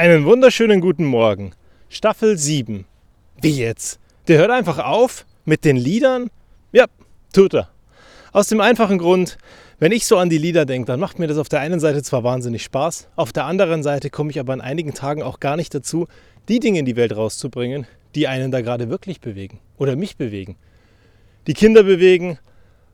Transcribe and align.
Einen 0.00 0.24
wunderschönen 0.24 0.80
guten 0.80 1.04
Morgen. 1.04 1.52
Staffel 1.90 2.38
7. 2.38 2.86
Wie 3.42 3.50
jetzt? 3.50 4.00
Der 4.28 4.38
hört 4.38 4.50
einfach 4.50 4.78
auf 4.78 5.26
mit 5.44 5.66
den 5.66 5.76
Liedern? 5.76 6.30
Ja, 6.72 6.86
tut 7.34 7.52
er. 7.52 7.68
Aus 8.32 8.48
dem 8.48 8.62
einfachen 8.62 8.96
Grund, 8.96 9.36
wenn 9.78 9.92
ich 9.92 10.06
so 10.06 10.16
an 10.16 10.30
die 10.30 10.38
Lieder 10.38 10.64
denke, 10.64 10.86
dann 10.86 11.00
macht 11.00 11.18
mir 11.18 11.26
das 11.26 11.36
auf 11.36 11.50
der 11.50 11.60
einen 11.60 11.80
Seite 11.80 12.02
zwar 12.02 12.24
wahnsinnig 12.24 12.62
Spaß, 12.62 13.10
auf 13.14 13.34
der 13.34 13.44
anderen 13.44 13.82
Seite 13.82 14.08
komme 14.08 14.30
ich 14.30 14.40
aber 14.40 14.54
an 14.54 14.62
einigen 14.62 14.94
Tagen 14.94 15.22
auch 15.22 15.38
gar 15.38 15.56
nicht 15.56 15.74
dazu, 15.74 16.08
die 16.48 16.60
Dinge 16.60 16.78
in 16.78 16.86
die 16.86 16.96
Welt 16.96 17.14
rauszubringen, 17.14 17.86
die 18.14 18.26
einen 18.26 18.50
da 18.50 18.62
gerade 18.62 18.88
wirklich 18.88 19.20
bewegen 19.20 19.60
oder 19.76 19.96
mich 19.96 20.16
bewegen. 20.16 20.56
Die 21.46 21.52
Kinder 21.52 21.82
bewegen 21.82 22.38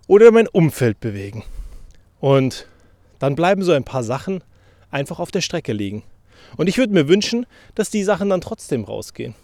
oder 0.08 0.32
mein 0.32 0.48
Umfeld 0.48 0.98
bewegen. 0.98 1.44
Und 2.18 2.66
dann 3.20 3.36
bleiben 3.36 3.62
so 3.62 3.70
ein 3.70 3.84
paar 3.84 4.02
Sachen 4.02 4.42
einfach 4.90 5.20
auf 5.20 5.30
der 5.30 5.40
Strecke 5.40 5.72
liegen. 5.72 6.02
Und 6.56 6.68
ich 6.68 6.78
würde 6.78 6.92
mir 6.92 7.08
wünschen, 7.08 7.46
dass 7.74 7.90
die 7.90 8.02
Sachen 8.02 8.30
dann 8.30 8.40
trotzdem 8.40 8.84
rausgehen. 8.84 9.34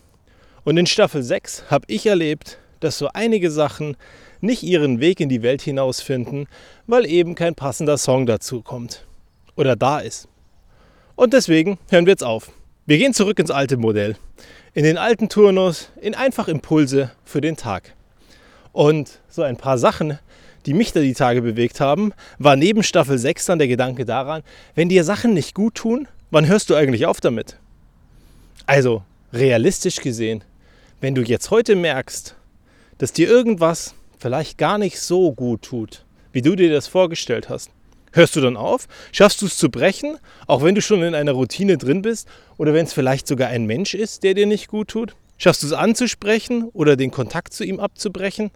Und 0.64 0.77
in 0.77 0.87
Staffel 0.87 1.23
6 1.23 1.64
habe 1.70 1.84
ich 1.88 2.06
erlebt, 2.06 2.59
dass 2.80 2.98
so 2.98 3.09
einige 3.12 3.50
Sachen 3.50 3.96
nicht 4.41 4.62
ihren 4.62 5.00
Weg 5.00 5.20
in 5.20 5.28
die 5.28 5.42
Welt 5.42 5.62
hinausfinden, 5.62 6.48
weil 6.86 7.06
eben 7.06 7.34
kein 7.34 7.55
passender 7.55 7.98
Song 7.98 8.27
dazu 8.27 8.62
kommt. 8.62 9.06
Oder 9.56 9.77
da 9.77 10.00
ist. 10.00 10.28
Und 11.14 11.33
deswegen 11.33 11.78
hören 11.91 12.06
wir 12.06 12.12
jetzt 12.12 12.24
auf. 12.24 12.50
Wir 12.86 12.98
gehen 12.98 13.14
zurück 13.14 13.38
ins 13.38 13.50
alte 13.50 13.77
Modell. 13.77 14.16
In 14.74 14.84
den 14.84 14.98
alten 14.98 15.28
Turnus, 15.28 15.91
in 16.00 16.14
einfach 16.14 16.48
Impulse 16.48 17.12
für 17.24 17.41
den 17.41 17.56
Tag. 17.56 17.95
Und 18.72 19.20
so 19.28 19.42
ein 19.42 19.56
paar 19.56 19.78
Sachen, 19.78 20.19
die 20.66 20.74
mich 20.74 20.92
da 20.92 21.00
die 21.00 21.14
Tage 21.14 21.42
bewegt 21.42 21.80
haben, 21.80 22.12
war 22.38 22.56
neben 22.56 22.83
Staffel 22.83 23.19
6 23.19 23.47
dann 23.47 23.59
der 23.59 23.69
Gedanke 23.69 24.05
daran, 24.05 24.42
wenn 24.74 24.88
dir 24.88 25.05
Sachen 25.05 25.34
nicht 25.34 25.55
gut 25.55 25.74
tun, 25.74 26.09
wann 26.32 26.48
hörst 26.48 26.70
du 26.70 26.74
eigentlich 26.74 27.06
auf 27.06 27.20
damit? 27.20 27.59
Also, 28.66 29.04
realistisch 29.32 29.96
gesehen, 29.96 30.42
wenn 31.00 31.14
du 31.14 31.22
jetzt 31.22 31.50
heute 31.50 31.77
merkst, 31.77 32.34
dass 32.98 33.12
dir 33.12 33.28
irgendwas 33.28 33.94
vielleicht 34.19 34.58
gar 34.58 34.78
nicht 34.78 34.98
so 34.98 35.33
gut 35.33 35.62
tut, 35.62 36.05
wie 36.33 36.42
du 36.42 36.56
dir 36.56 36.72
das 36.72 36.88
vorgestellt 36.88 37.48
hast, 37.48 37.70
hörst 38.12 38.34
du 38.34 38.41
dann 38.41 38.56
auf? 38.56 38.88
Schaffst 39.12 39.42
du 39.42 39.47
es 39.47 39.56
zu 39.56 39.70
brechen, 39.70 40.19
auch 40.47 40.62
wenn 40.62 40.75
du 40.75 40.80
schon 40.80 41.03
in 41.03 41.14
einer 41.14 41.33
Routine 41.33 41.77
drin 41.77 42.00
bist 42.03 42.27
oder 42.56 42.72
wenn 42.72 42.86
es 42.86 42.94
vielleicht 42.94 43.27
sogar 43.27 43.48
ein 43.48 43.66
Mensch 43.66 43.94
ist, 43.94 44.22
der 44.22 44.34
dir 44.34 44.47
nicht 44.47 44.69
gut 44.69 44.88
tut? 44.88 45.14
Schaffst 45.36 45.62
du 45.62 45.66
es 45.66 45.72
anzusprechen 45.72 46.70
oder 46.72 46.97
den 46.97 47.10
Kontakt 47.10 47.53
zu 47.53 47.64
ihm 47.64 47.78
abzubrechen? 47.78 48.50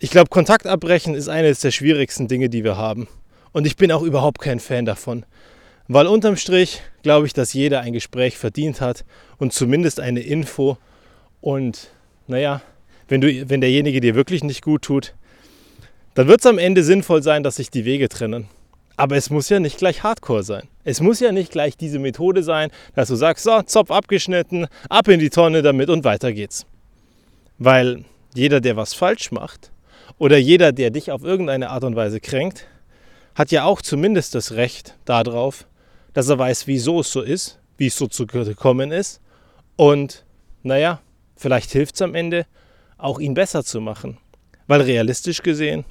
Ich 0.00 0.10
glaube, 0.10 0.30
Kontakt 0.30 0.66
abbrechen 0.66 1.14
ist 1.14 1.28
eines 1.28 1.60
der 1.60 1.70
schwierigsten 1.70 2.26
Dinge, 2.26 2.48
die 2.48 2.64
wir 2.64 2.76
haben. 2.76 3.06
Und 3.52 3.66
ich 3.66 3.76
bin 3.76 3.92
auch 3.92 4.02
überhaupt 4.02 4.40
kein 4.40 4.58
Fan 4.58 4.86
davon. 4.86 5.24
Weil 5.92 6.06
unterm 6.06 6.36
Strich 6.36 6.82
glaube 7.02 7.26
ich, 7.26 7.32
dass 7.32 7.52
jeder 7.52 7.80
ein 7.80 7.92
Gespräch 7.92 8.38
verdient 8.38 8.80
hat 8.80 9.04
und 9.38 9.52
zumindest 9.52 9.98
eine 9.98 10.20
Info. 10.20 10.78
Und 11.40 11.88
naja, 12.28 12.62
wenn, 13.08 13.20
du, 13.20 13.50
wenn 13.50 13.60
derjenige 13.60 14.00
dir 14.00 14.14
wirklich 14.14 14.44
nicht 14.44 14.62
gut 14.62 14.82
tut, 14.82 15.14
dann 16.14 16.28
wird 16.28 16.38
es 16.38 16.46
am 16.46 16.58
Ende 16.58 16.84
sinnvoll 16.84 17.24
sein, 17.24 17.42
dass 17.42 17.56
sich 17.56 17.70
die 17.70 17.84
Wege 17.84 18.08
trennen. 18.08 18.46
Aber 18.96 19.16
es 19.16 19.30
muss 19.30 19.48
ja 19.48 19.58
nicht 19.58 19.78
gleich 19.78 20.04
Hardcore 20.04 20.44
sein. 20.44 20.68
Es 20.84 21.00
muss 21.00 21.18
ja 21.18 21.32
nicht 21.32 21.50
gleich 21.50 21.76
diese 21.76 21.98
Methode 21.98 22.44
sein, 22.44 22.70
dass 22.94 23.08
du 23.08 23.16
sagst, 23.16 23.42
so, 23.42 23.60
Zopf 23.62 23.90
abgeschnitten, 23.90 24.68
ab 24.88 25.08
in 25.08 25.18
die 25.18 25.30
Tonne 25.30 25.60
damit 25.60 25.90
und 25.90 26.04
weiter 26.04 26.32
geht's. 26.32 26.66
Weil 27.58 28.04
jeder, 28.32 28.60
der 28.60 28.76
was 28.76 28.94
falsch 28.94 29.32
macht 29.32 29.72
oder 30.18 30.38
jeder, 30.38 30.70
der 30.70 30.90
dich 30.90 31.10
auf 31.10 31.24
irgendeine 31.24 31.70
Art 31.70 31.82
und 31.82 31.96
Weise 31.96 32.20
kränkt, 32.20 32.68
hat 33.34 33.50
ja 33.50 33.64
auch 33.64 33.82
zumindest 33.82 34.36
das 34.36 34.52
Recht 34.52 34.94
darauf, 35.04 35.66
dass 36.12 36.28
er 36.28 36.38
weiß, 36.38 36.66
wieso 36.66 37.00
es 37.00 37.12
so 37.12 37.22
ist, 37.22 37.58
wie 37.76 37.86
es 37.86 37.96
so 37.96 38.06
zu 38.06 38.26
gekommen 38.26 38.92
ist. 38.92 39.20
Und 39.76 40.24
naja, 40.62 41.00
vielleicht 41.36 41.70
hilft 41.70 41.94
es 41.94 42.02
am 42.02 42.14
Ende, 42.14 42.46
auch 42.98 43.18
ihn 43.18 43.34
besser 43.34 43.64
zu 43.64 43.80
machen. 43.80 44.18
Weil 44.66 44.82
realistisch 44.82 45.42
gesehen 45.42 45.84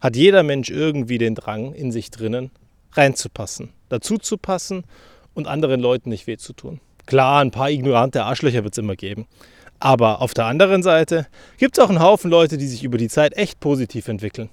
hat 0.00 0.16
jeder 0.16 0.42
Mensch 0.42 0.70
irgendwie 0.70 1.18
den 1.18 1.34
Drang 1.34 1.74
in 1.74 1.92
sich 1.92 2.10
drinnen, 2.10 2.50
reinzupassen, 2.92 3.70
dazu 3.88 4.18
zu 4.18 4.36
passen 4.36 4.84
und 5.34 5.46
anderen 5.46 5.80
Leuten 5.80 6.10
nicht 6.10 6.26
weh 6.26 6.36
zu 6.36 6.52
tun. 6.52 6.80
Klar, 7.06 7.40
ein 7.40 7.50
paar 7.50 7.70
ignorante 7.70 8.24
Arschlöcher 8.24 8.64
wird 8.64 8.74
es 8.74 8.78
immer 8.78 8.96
geben. 8.96 9.26
Aber 9.78 10.20
auf 10.22 10.34
der 10.34 10.46
anderen 10.46 10.82
Seite 10.82 11.26
gibt 11.58 11.76
es 11.76 11.84
auch 11.84 11.88
einen 11.88 12.00
Haufen 12.00 12.30
Leute, 12.30 12.56
die 12.56 12.68
sich 12.68 12.84
über 12.84 12.98
die 12.98 13.08
Zeit 13.08 13.36
echt 13.36 13.58
positiv 13.60 14.08
entwickeln. 14.08 14.48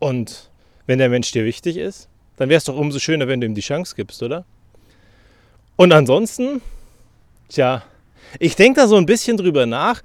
Und 0.00 0.50
wenn 0.86 0.98
der 0.98 1.08
Mensch 1.08 1.30
dir 1.30 1.44
wichtig 1.44 1.76
ist, 1.76 2.08
dann 2.40 2.48
wäre 2.48 2.56
es 2.56 2.64
doch 2.64 2.74
umso 2.74 2.98
schöner, 2.98 3.28
wenn 3.28 3.42
du 3.42 3.46
ihm 3.46 3.54
die 3.54 3.60
Chance 3.60 3.94
gibst, 3.94 4.22
oder? 4.22 4.46
Und 5.76 5.92
ansonsten, 5.92 6.62
tja, 7.50 7.82
ich 8.38 8.56
denke 8.56 8.80
da 8.80 8.86
so 8.88 8.96
ein 8.96 9.04
bisschen 9.04 9.36
drüber 9.36 9.66
nach, 9.66 10.00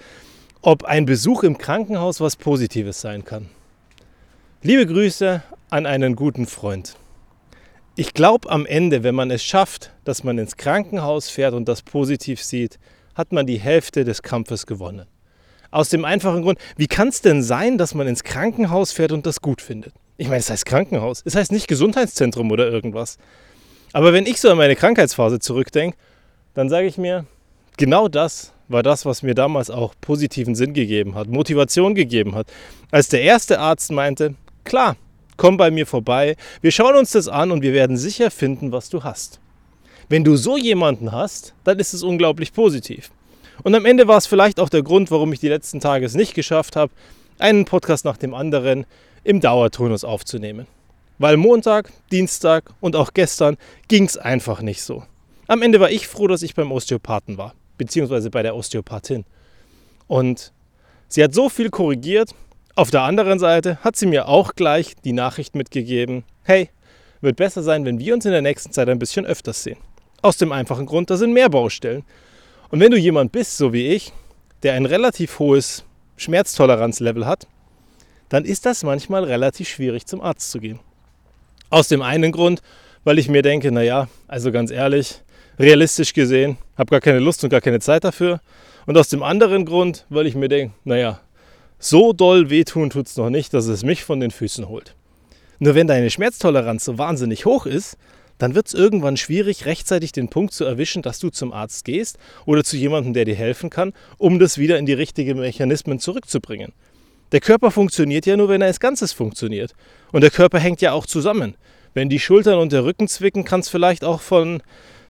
ob 0.62 0.84
ein 0.84 1.06
Besuch 1.06 1.44
im 1.44 1.58
Krankenhaus 1.58 2.20
was 2.20 2.36
Positives 2.36 3.00
sein 3.00 3.24
kann. 3.24 3.48
Liebe 4.64 4.86
Grüße 4.86 5.44
an 5.70 5.86
einen 5.86 6.18
guten 6.18 6.46
Freund. 6.46 6.98
Ich 7.96 8.14
glaube 8.14 8.50
am 8.50 8.66
Ende, 8.66 9.04
wenn 9.04 9.16
man 9.16 9.32
es 9.32 9.42
schafft, 9.42 9.92
dass 10.04 10.26
man 10.26 10.38
ins 10.38 10.58
Krankenhaus 10.58 11.30
fährt 11.30 11.54
und 11.54 11.70
das 11.70 11.84
positiv 11.84 12.44
sieht, 12.44 12.80
hat 13.14 13.32
man 13.32 13.48
die 13.48 13.62
Hälfte 13.62 14.04
des 14.04 14.24
Kampfes 14.24 14.66
gewonnen. 14.66 15.06
Aus 15.72 15.88
dem 15.88 16.04
einfachen 16.04 16.42
Grund, 16.42 16.60
wie 16.76 16.88
kann 16.88 17.08
es 17.08 17.22
denn 17.22 17.42
sein, 17.42 17.78
dass 17.78 17.94
man 17.94 18.08
ins 18.08 18.26
Krankenhaus 18.26 18.92
fährt 18.92 19.14
und 19.14 19.26
das 19.26 19.40
gut 19.40 19.62
findet? 19.62 19.94
Ich 20.18 20.28
meine, 20.28 20.40
es 20.40 20.50
heißt 20.50 20.66
Krankenhaus. 20.66 21.22
Es 21.26 21.36
heißt 21.36 21.52
nicht 21.52 21.68
Gesundheitszentrum 21.68 22.52
oder 22.52 22.70
irgendwas. 22.70 23.18
Aber 23.92 24.14
wenn 24.14 24.26
ich 24.26 24.40
so 24.40 24.50
an 24.50 24.58
meine 24.58 24.76
Krankheitsphase 24.76 25.40
zurückdenke, 25.40 25.98
dann 26.54 26.70
sage 26.70 26.88
ich 26.88 26.98
mir, 26.98 27.26
genau 27.78 28.08
das 28.08 28.54
war 28.68 28.82
das, 28.82 29.06
was 29.06 29.24
mir 29.24 29.36
damals 29.36 29.70
auch 29.70 29.94
positiven 30.02 30.56
Sinn 30.56 30.74
gegeben 30.74 31.16
hat, 31.16 31.28
Motivation 31.28 31.96
gegeben 31.96 32.34
hat. 32.36 32.48
Als 32.92 33.10
der 33.10 33.22
erste 33.22 33.60
Arzt 33.60 33.92
meinte, 33.92 34.36
klar, 34.64 34.96
komm 35.38 35.58
bei 35.58 35.70
mir 35.70 35.86
vorbei, 35.86 36.36
wir 36.62 36.72
schauen 36.72 36.96
uns 36.96 37.12
das 37.12 37.28
an 37.28 37.52
und 37.52 37.62
wir 37.62 37.74
werden 37.74 37.98
sicher 37.98 38.32
finden, 38.32 38.72
was 38.72 38.90
du 38.90 39.04
hast. 39.04 39.40
Wenn 40.08 40.24
du 40.24 40.36
so 40.38 40.58
jemanden 40.58 41.12
hast, 41.12 41.54
dann 41.64 41.80
ist 41.80 41.94
es 41.94 42.04
unglaublich 42.04 42.54
positiv. 42.54 43.12
Und 43.64 43.76
am 43.76 43.86
Ende 43.86 44.08
war 44.08 44.18
es 44.18 44.28
vielleicht 44.28 44.60
auch 44.60 44.70
der 44.70 44.84
Grund, 44.84 45.12
warum 45.12 45.34
ich 45.34 45.40
die 45.40 45.50
letzten 45.50 45.80
Tage 45.80 46.06
es 46.06 46.16
nicht 46.16 46.34
geschafft 46.36 46.76
habe, 46.76 46.92
einen 47.40 47.66
Podcast 47.66 48.06
nach 48.06 48.18
dem 48.18 48.34
anderen 48.34 48.86
im 49.24 49.42
Dauertonus 49.42 50.04
aufzunehmen. 50.04 50.68
Weil 51.18 51.38
Montag, 51.38 51.92
Dienstag 52.12 52.72
und 52.82 52.96
auch 52.96 53.14
gestern 53.14 53.58
ging 53.88 54.06
es 54.06 54.18
einfach 54.18 54.62
nicht 54.62 54.84
so. 54.84 55.04
Am 55.48 55.62
Ende 55.62 55.80
war 55.80 55.90
ich 55.90 56.08
froh, 56.08 56.28
dass 56.28 56.42
ich 56.42 56.56
beim 56.56 56.72
Osteopathen 56.72 57.38
war, 57.38 57.54
beziehungsweise 57.78 58.30
bei 58.30 58.44
der 58.44 58.56
Osteopathin. 58.56 59.26
Und 60.08 60.52
sie 61.08 61.24
hat 61.24 61.34
so 61.34 61.50
viel 61.50 61.70
korrigiert. 61.70 62.32
Auf 62.76 62.92
der 62.92 63.04
anderen 63.04 63.40
Seite 63.40 63.78
hat 63.84 63.96
sie 63.96 64.08
mir 64.08 64.28
auch 64.28 64.56
gleich 64.56 64.96
die 65.04 65.14
Nachricht 65.14 65.56
mitgegeben, 65.56 66.24
hey, 66.44 66.70
wird 67.22 67.38
besser 67.38 67.64
sein, 67.64 67.86
wenn 67.86 68.00
wir 68.00 68.14
uns 68.14 68.26
in 68.26 68.32
der 68.32 68.42
nächsten 68.42 68.72
Zeit 68.72 68.90
ein 68.90 69.00
bisschen 69.00 69.26
öfters 69.26 69.64
sehen. 69.64 69.78
Aus 70.22 70.38
dem 70.38 70.52
einfachen 70.52 70.86
Grund, 70.86 71.10
da 71.10 71.18
sind 71.18 71.34
mehr 71.34 71.50
Baustellen. 71.50 72.04
Und 72.70 72.80
wenn 72.80 72.92
du 72.92 72.98
jemand 72.98 73.32
bist, 73.32 73.58
so 73.58 73.72
wie 73.72 73.88
ich, 73.88 74.12
der 74.64 74.74
ein 74.74 74.86
relativ 74.86 75.40
hohes 75.40 75.86
Schmerztoleranzlevel 76.18 77.26
hat, 77.26 77.48
dann 78.30 78.46
ist 78.46 78.66
das 78.66 78.84
manchmal 78.84 79.24
relativ 79.24 79.70
schwierig 79.70 80.06
zum 80.06 80.22
Arzt 80.22 80.52
zu 80.52 80.60
gehen. 80.60 80.80
Aus 81.70 81.88
dem 81.88 82.02
einen 82.02 82.32
Grund, 82.32 82.62
weil 83.04 83.20
ich 83.20 83.30
mir 83.30 83.42
denke, 83.42 83.72
naja, 83.72 84.08
also 84.28 84.52
ganz 84.52 84.72
ehrlich, 84.72 85.22
realistisch 85.60 86.14
gesehen, 86.14 86.58
habe 86.78 86.92
gar 86.92 87.02
keine 87.02 87.20
Lust 87.20 87.44
und 87.44 87.50
gar 87.50 87.62
keine 87.62 87.80
Zeit 87.80 88.04
dafür. 88.04 88.42
Und 88.86 88.98
aus 88.98 89.10
dem 89.10 89.24
anderen 89.24 89.66
Grund, 89.66 90.06
weil 90.10 90.28
ich 90.28 90.36
mir 90.36 90.48
denke, 90.48 90.74
naja, 90.84 91.20
so 91.80 92.14
doll 92.14 92.50
wehtun 92.50 92.90
tut 92.90 93.08
es 93.08 93.18
noch 93.18 93.30
nicht, 93.30 93.54
dass 93.54 93.68
es 93.68 93.84
mich 93.84 94.04
von 94.04 94.20
den 94.20 94.32
Füßen 94.32 94.68
holt. 94.68 94.96
Nur 95.60 95.76
wenn 95.76 95.88
deine 95.88 96.10
Schmerztoleranz 96.10 96.86
so 96.86 96.98
wahnsinnig 96.98 97.46
hoch 97.46 97.66
ist, 97.66 97.98
dann 98.38 98.56
wird 98.56 98.68
es 98.68 98.74
irgendwann 98.74 99.18
schwierig, 99.18 99.66
rechtzeitig 99.66 100.12
den 100.12 100.30
Punkt 100.30 100.54
zu 100.54 100.66
erwischen, 100.66 101.02
dass 101.02 101.20
du 101.20 101.30
zum 101.30 101.54
Arzt 101.54 101.86
gehst 101.86 102.18
oder 102.46 102.64
zu 102.64 102.78
jemandem, 102.78 103.14
der 103.14 103.26
dir 103.26 103.36
helfen 103.36 103.70
kann, 103.70 103.94
um 104.18 104.40
das 104.40 104.58
wieder 104.58 104.78
in 104.78 104.86
die 104.86 104.94
richtigen 104.94 105.40
Mechanismen 105.40 106.00
zurückzubringen. 106.00 106.74
Der 107.32 107.40
Körper 107.40 107.72
funktioniert 107.72 108.26
ja 108.26 108.38
nur, 108.38 108.50
wenn 108.50 108.62
er 108.62 108.68
als 108.68 108.80
Ganzes 108.80 109.12
funktioniert. 109.14 109.74
Und 110.12 110.22
der 110.22 110.32
Körper 110.32 110.60
hängt 110.60 110.82
ja 110.82 110.92
auch 110.92 111.06
zusammen. 111.06 111.56
Wenn 111.94 112.10
die 112.10 112.20
Schultern 112.20 112.60
und 112.60 112.72
der 112.72 112.84
Rücken 112.84 113.08
zwicken, 113.08 113.46
kann 113.46 113.62
es 113.62 113.70
vielleicht 113.70 114.04
auch 114.04 114.22
von, 114.22 114.62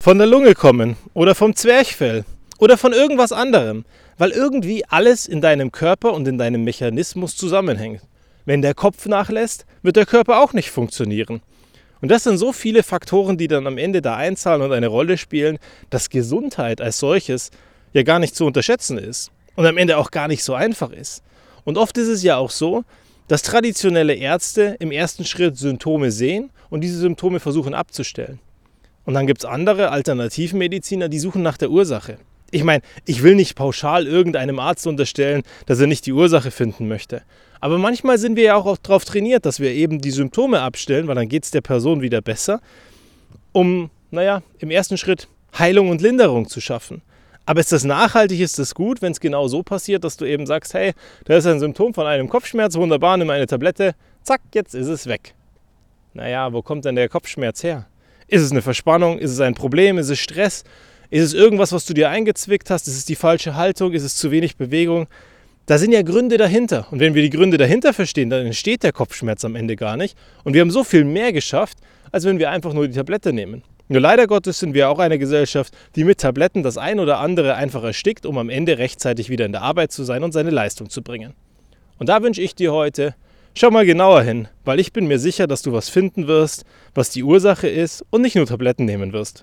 von 0.00 0.18
der 0.18 0.26
Lunge 0.26 0.54
kommen 0.54 0.96
oder 1.14 1.34
vom 1.34 1.54
Zwerchfell 1.54 2.24
oder 2.58 2.76
von 2.76 2.92
irgendwas 2.92 3.32
anderem, 3.32 3.84
weil 4.18 4.30
irgendwie 4.30 4.84
alles 4.84 5.26
in 5.26 5.40
deinem 5.40 5.72
Körper 5.72 6.12
und 6.12 6.28
in 6.28 6.38
deinem 6.38 6.64
Mechanismus 6.64 7.36
zusammenhängt. 7.36 8.02
Wenn 8.44 8.62
der 8.62 8.74
Kopf 8.74 9.06
nachlässt, 9.06 9.64
wird 9.82 9.96
der 9.96 10.06
Körper 10.06 10.40
auch 10.40 10.52
nicht 10.52 10.70
funktionieren. 10.70 11.40
Und 12.02 12.10
das 12.10 12.24
sind 12.24 12.36
so 12.36 12.52
viele 12.52 12.82
Faktoren, 12.82 13.38
die 13.38 13.46
dann 13.46 13.66
am 13.66 13.78
Ende 13.78 14.02
da 14.02 14.16
einzahlen 14.16 14.60
und 14.60 14.72
eine 14.72 14.88
Rolle 14.88 15.16
spielen, 15.16 15.58
dass 15.88 16.10
Gesundheit 16.10 16.80
als 16.80 16.98
solches 16.98 17.50
ja 17.92 18.02
gar 18.02 18.18
nicht 18.18 18.34
zu 18.34 18.44
unterschätzen 18.44 18.98
ist 18.98 19.30
und 19.54 19.64
am 19.66 19.78
Ende 19.78 19.96
auch 19.96 20.10
gar 20.10 20.26
nicht 20.26 20.42
so 20.42 20.52
einfach 20.54 20.90
ist. 20.90 21.22
Und 21.64 21.78
oft 21.78 21.96
ist 21.96 22.08
es 22.08 22.24
ja 22.24 22.36
auch 22.36 22.50
so, 22.50 22.84
dass 23.28 23.42
traditionelle 23.42 24.14
Ärzte 24.14 24.76
im 24.80 24.90
ersten 24.90 25.24
Schritt 25.24 25.56
Symptome 25.56 26.10
sehen 26.10 26.50
und 26.70 26.80
diese 26.80 26.98
Symptome 26.98 27.38
versuchen 27.38 27.72
abzustellen. 27.72 28.40
Und 29.04 29.14
dann 29.14 29.28
gibt 29.28 29.42
es 29.42 29.44
andere 29.44 29.90
Alternativmediziner, 29.90 31.08
die 31.08 31.20
suchen 31.20 31.42
nach 31.42 31.56
der 31.56 31.70
Ursache. 31.70 32.18
Ich 32.52 32.64
meine, 32.64 32.82
ich 33.06 33.22
will 33.22 33.34
nicht 33.34 33.56
pauschal 33.56 34.06
irgendeinem 34.06 34.58
Arzt 34.58 34.86
unterstellen, 34.86 35.42
dass 35.66 35.80
er 35.80 35.86
nicht 35.86 36.04
die 36.04 36.12
Ursache 36.12 36.50
finden 36.50 36.86
möchte. 36.86 37.22
Aber 37.60 37.78
manchmal 37.78 38.18
sind 38.18 38.36
wir 38.36 38.44
ja 38.44 38.56
auch 38.56 38.76
darauf 38.76 39.06
trainiert, 39.06 39.46
dass 39.46 39.58
wir 39.58 39.70
eben 39.70 40.00
die 40.00 40.10
Symptome 40.10 40.60
abstellen, 40.60 41.08
weil 41.08 41.14
dann 41.14 41.28
geht 41.28 41.44
es 41.44 41.50
der 41.50 41.62
Person 41.62 42.02
wieder 42.02 42.20
besser, 42.20 42.60
um, 43.52 43.90
naja, 44.10 44.42
im 44.58 44.70
ersten 44.70 44.98
Schritt 44.98 45.28
Heilung 45.58 45.88
und 45.88 46.02
Linderung 46.02 46.46
zu 46.46 46.60
schaffen. 46.60 47.00
Aber 47.46 47.60
ist 47.60 47.72
das 47.72 47.84
nachhaltig, 47.84 48.38
ist 48.40 48.58
das 48.58 48.74
gut, 48.74 49.00
wenn 49.00 49.12
es 49.12 49.20
genau 49.20 49.48
so 49.48 49.62
passiert, 49.62 50.04
dass 50.04 50.18
du 50.18 50.26
eben 50.26 50.46
sagst, 50.46 50.74
hey, 50.74 50.92
da 51.24 51.36
ist 51.36 51.46
ein 51.46 51.58
Symptom 51.58 51.94
von 51.94 52.06
einem 52.06 52.28
Kopfschmerz, 52.28 52.76
wunderbar, 52.76 53.16
nimm 53.16 53.30
eine 53.30 53.46
Tablette, 53.46 53.94
zack, 54.22 54.42
jetzt 54.54 54.74
ist 54.74 54.88
es 54.88 55.06
weg. 55.06 55.34
Naja, 56.12 56.52
wo 56.52 56.60
kommt 56.60 56.84
denn 56.84 56.96
der 56.96 57.08
Kopfschmerz 57.08 57.62
her? 57.62 57.86
Ist 58.28 58.42
es 58.42 58.50
eine 58.50 58.62
Verspannung? 58.62 59.18
Ist 59.18 59.30
es 59.30 59.40
ein 59.40 59.54
Problem? 59.54 59.98
Ist 59.98 60.10
es 60.10 60.18
Stress? 60.18 60.64
Ist 61.12 61.24
es 61.24 61.34
irgendwas, 61.34 61.72
was 61.72 61.84
du 61.84 61.92
dir 61.92 62.08
eingezwickt 62.08 62.70
hast? 62.70 62.88
Ist 62.88 62.96
es 62.96 63.04
die 63.04 63.16
falsche 63.16 63.54
Haltung? 63.54 63.92
Ist 63.92 64.02
es 64.02 64.16
zu 64.16 64.30
wenig 64.30 64.56
Bewegung? 64.56 65.08
Da 65.66 65.76
sind 65.76 65.92
ja 65.92 66.00
Gründe 66.00 66.38
dahinter. 66.38 66.86
Und 66.90 67.00
wenn 67.00 67.14
wir 67.14 67.20
die 67.20 67.28
Gründe 67.28 67.58
dahinter 67.58 67.92
verstehen, 67.92 68.30
dann 68.30 68.46
entsteht 68.46 68.82
der 68.82 68.92
Kopfschmerz 68.92 69.44
am 69.44 69.54
Ende 69.54 69.76
gar 69.76 69.98
nicht. 69.98 70.16
Und 70.42 70.54
wir 70.54 70.62
haben 70.62 70.70
so 70.70 70.84
viel 70.84 71.04
mehr 71.04 71.34
geschafft, 71.34 71.76
als 72.12 72.24
wenn 72.24 72.38
wir 72.38 72.48
einfach 72.48 72.72
nur 72.72 72.88
die 72.88 72.94
Tablette 72.94 73.34
nehmen. 73.34 73.62
Nur 73.88 74.00
leider 74.00 74.26
Gottes 74.26 74.58
sind 74.58 74.72
wir 74.72 74.88
auch 74.88 74.98
eine 75.00 75.18
Gesellschaft, 75.18 75.74
die 75.96 76.04
mit 76.04 76.16
Tabletten 76.16 76.62
das 76.62 76.78
ein 76.78 76.98
oder 76.98 77.18
andere 77.18 77.56
einfach 77.56 77.84
erstickt, 77.84 78.24
um 78.24 78.38
am 78.38 78.48
Ende 78.48 78.78
rechtzeitig 78.78 79.28
wieder 79.28 79.44
in 79.44 79.52
der 79.52 79.60
Arbeit 79.60 79.92
zu 79.92 80.04
sein 80.04 80.24
und 80.24 80.32
seine 80.32 80.48
Leistung 80.48 80.88
zu 80.88 81.02
bringen. 81.02 81.34
Und 81.98 82.08
da 82.08 82.22
wünsche 82.22 82.40
ich 82.40 82.54
dir 82.54 82.72
heute, 82.72 83.14
schau 83.52 83.70
mal 83.70 83.84
genauer 83.84 84.22
hin, 84.22 84.48
weil 84.64 84.80
ich 84.80 84.94
bin 84.94 85.08
mir 85.08 85.18
sicher, 85.18 85.46
dass 85.46 85.60
du 85.60 85.74
was 85.74 85.90
finden 85.90 86.26
wirst, 86.26 86.64
was 86.94 87.10
die 87.10 87.22
Ursache 87.22 87.68
ist 87.68 88.02
und 88.08 88.22
nicht 88.22 88.34
nur 88.34 88.46
Tabletten 88.46 88.86
nehmen 88.86 89.12
wirst. 89.12 89.40